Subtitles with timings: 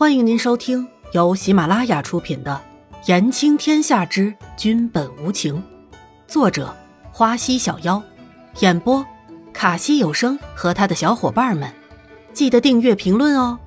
[0.00, 2.58] 欢迎您收听由喜马拉雅出品的
[3.06, 5.56] 《言情天下之君本无情》，
[6.26, 6.74] 作者
[7.12, 8.02] 花溪小妖，
[8.60, 9.04] 演播
[9.52, 11.70] 卡西有声和他的小伙伴们。
[12.32, 13.58] 记得订阅、评论哦。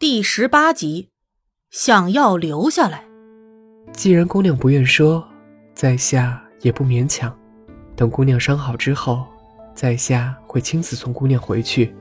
[0.00, 1.10] 第十八集，
[1.70, 3.04] 想要留下来。
[3.92, 5.24] 既然姑娘不愿说，
[5.76, 7.32] 在下也不勉强。
[7.94, 9.24] 等姑娘伤好之后，
[9.76, 11.94] 在下会亲自送姑娘回去，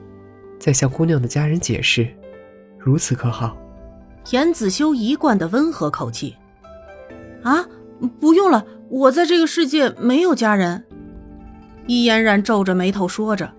[0.60, 2.12] 再向姑娘的家人解释。
[2.86, 3.58] 如此可好？
[4.30, 6.36] 严子修一贯的温和口气。
[7.42, 7.66] 啊，
[8.20, 10.84] 不用了，我在这个世界没有家人。
[11.88, 13.52] 伊嫣然皱着眉头说着，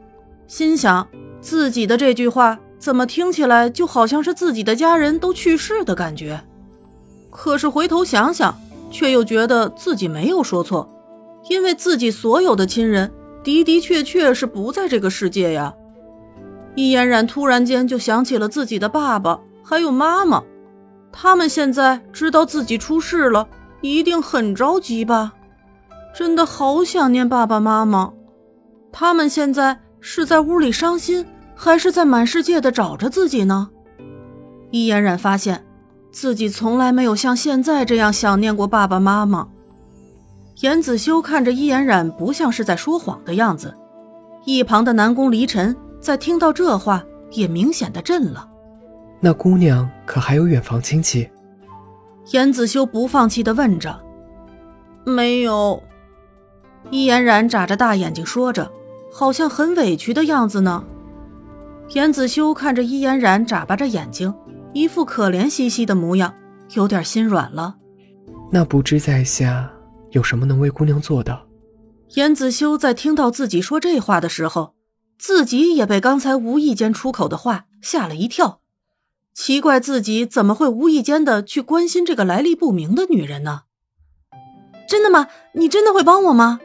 [0.46, 1.08] 心想
[1.40, 6.40] 自己的这句话怎么听起来就好像是自己的家人都去世的感觉。
[7.28, 8.56] 可是回头想想，
[8.92, 10.88] 却又觉得自己没有说错，
[11.50, 13.10] 因为自己所有的亲人
[13.42, 15.74] 的的确确是不在这个世界呀。
[16.76, 20.44] 易嫣然突然间就想起了自己的爸爸还有妈妈，
[21.10, 23.48] 他们现在知道自己出事了，
[23.80, 25.32] 一定很着急吧？
[26.14, 28.12] 真的好想念爸爸妈妈。
[28.92, 33.70] 他们现在是在屋里伤心，还是在满世界的找着自己呢？
[34.70, 35.64] 易嫣然发现
[36.12, 39.48] 自己从来没有像现在这样想念过爸爸妈妈。
[40.60, 43.74] 严子修看着易嫣然，不像是在说谎的样子。
[44.44, 45.74] 一旁的南宫离尘。
[46.06, 48.48] 在听到这话，也明显的震了。
[49.18, 51.28] 那姑娘可还有远房亲戚？
[52.30, 54.00] 严子修不放弃的问着。
[55.04, 55.82] 没有。
[56.92, 58.70] 伊嫣然眨着大眼睛说着，
[59.12, 60.84] 好像很委屈的样子呢。
[61.88, 64.32] 严子修看着伊嫣然眨巴着眼睛，
[64.72, 66.32] 一副可怜兮兮的模样，
[66.74, 67.74] 有点心软了。
[68.52, 69.68] 那不知在下
[70.12, 71.36] 有什么能为姑娘做的？
[72.14, 74.75] 严子修在听到自己说这话的时候。
[75.18, 78.60] 自己也被刚才无意间出口的话吓了一跳，
[79.32, 83.62] 奇怪自己怎么会无意间的去关心这个来历不明的女人呢？
[84.88, 85.28] 真的吗？
[85.54, 86.60] 你真的会帮我吗？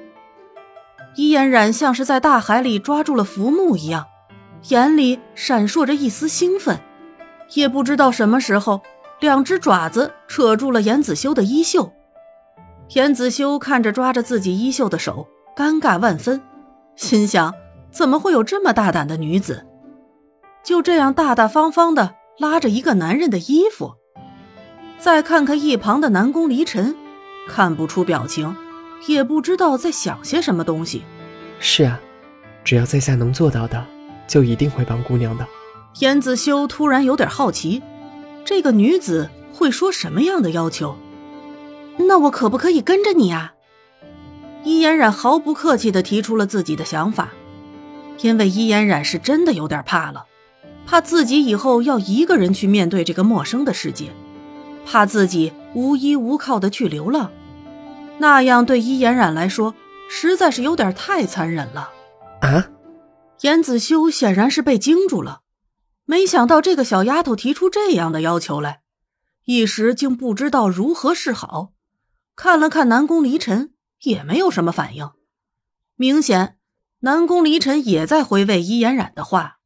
[1.15, 4.05] 伊嫣然像是在大海里抓住了浮木一样，
[4.69, 6.79] 眼里闪烁着一丝兴奋。
[7.55, 8.81] 也不知道什么时候，
[9.19, 11.91] 两只爪子扯住了严子修的衣袖。
[12.93, 16.41] 严子修看着抓着自己衣袖的手，尴尬万分，
[16.95, 17.53] 心想。
[17.91, 19.65] 怎么会有这么大胆的女子，
[20.63, 23.95] 就这样大大方方的拉着一个男人的衣服？
[24.97, 26.95] 再看看一旁的南宫离尘，
[27.47, 28.55] 看不出表情，
[29.07, 31.03] 也不知道在想些什么东西。
[31.59, 31.99] 是啊，
[32.63, 33.83] 只要在下能做到的，
[34.27, 35.45] 就一定会帮姑娘的。
[35.99, 37.81] 严子修突然有点好奇，
[38.45, 40.95] 这个女子会说什么样的要求？
[41.97, 43.53] 那我可不可以跟着你啊？
[44.63, 47.33] 伊嫣然毫不客气的提出了自己的想法。
[48.19, 50.25] 因为伊嫣染是真的有点怕了，
[50.85, 54.11] 怕自己以后要一个人去面对这个陌生的世界，
[54.85, 57.31] 怕自己无依无靠的去流浪，
[58.19, 59.73] 那样对伊嫣染来说
[60.09, 61.91] 实在是有点太残忍了。
[62.41, 62.69] 啊！
[63.41, 65.41] 严子修显然是被惊住了，
[66.05, 68.81] 没想到这个小丫头提出这样的要求来，
[69.45, 71.71] 一时竟不知道如何是好。
[72.35, 73.73] 看了看南宫离尘，
[74.03, 75.09] 也没有什么反应，
[75.95, 76.57] 明显。
[77.03, 79.57] 南宫离尘也在回味伊嫣然的话。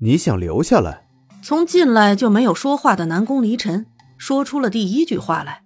[0.00, 1.06] 你想留下来？
[1.42, 3.84] 从进来就没有说话的南宫离尘
[4.16, 5.64] 说出了第一句话来。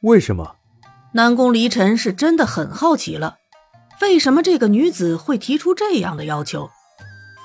[0.00, 0.56] 为什么？
[1.12, 3.36] 南宫离尘是真的很好奇了，
[4.00, 6.70] 为什么这个女子会提出这样的要求？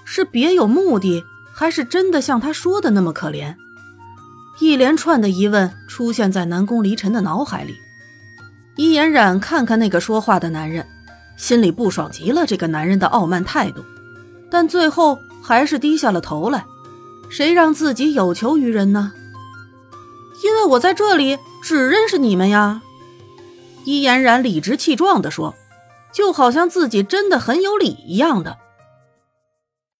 [0.05, 1.21] 是别有目的，
[1.53, 3.55] 还是真的像她说的那么可怜？
[4.61, 7.75] 一连串的疑问出现在南宫离尘的脑海里。
[8.77, 10.87] 伊嫣然看看那个说话的男人。
[11.37, 13.85] 心里不爽极了，这个男人的傲慢态度，
[14.49, 16.65] 但最后还是低下了头来。
[17.29, 19.11] 谁让自己有求于人呢？
[20.43, 22.81] 因为我在这里只认识你们呀。
[23.85, 25.55] 伊嫣然理直气壮地说，
[26.13, 28.57] 就好像自己真的很有理一样的。